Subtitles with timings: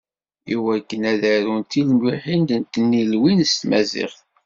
[0.53, 4.19] I wakken ad arunt tilwiḥin n tnilwin s tmaziɣt.